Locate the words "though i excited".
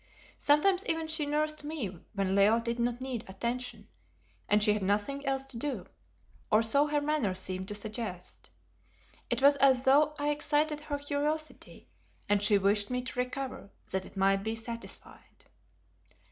9.83-10.79